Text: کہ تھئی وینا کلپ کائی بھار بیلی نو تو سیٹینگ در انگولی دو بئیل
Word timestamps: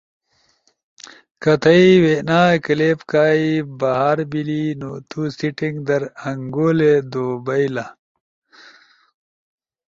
کہ 1.41 1.53
تھئی 1.61 1.85
وینا 2.03 2.41
کلپ 2.65 2.99
کائی 3.11 3.47
بھار 3.79 4.17
بیلی 4.31 4.63
نو 4.79 4.91
تو 5.09 5.19
سیٹینگ 5.37 5.77
در 5.87 6.03
انگولی 6.29 6.93
دو 7.11 7.25
بئیل 7.45 7.75